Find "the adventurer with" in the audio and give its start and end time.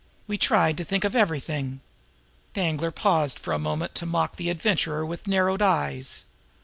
4.35-5.27